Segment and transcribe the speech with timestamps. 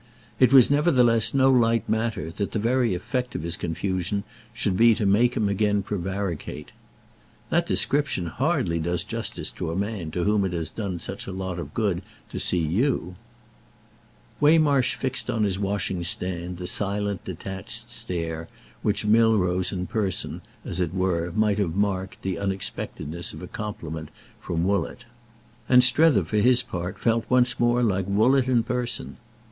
[0.39, 4.95] It was nevertheless no light matter that the very effect of his confusion should be
[4.95, 6.71] to make him again prevaricate.
[7.51, 11.31] "That description hardly does justice to a man to whom it has done such a
[11.31, 13.13] lot of good to see you."
[14.39, 18.47] Waymarsh fixed on his washing stand the silent detached stare
[18.81, 23.47] with which Milrose in person, as it were, might have marked the unexpectedness of a
[23.47, 24.09] compliment
[24.39, 25.05] from Woollett,
[25.69, 29.17] and Strether for his part, felt once more like Woollett in person.